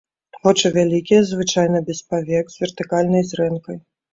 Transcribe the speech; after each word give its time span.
Вочы 0.45 0.71
вялікія, 0.77 1.19
звычайна 1.31 1.83
без 1.91 1.99
павек, 2.15 2.45
з 2.55 2.65
вертыкальнай 2.65 3.23
зрэнкай. 3.35 3.83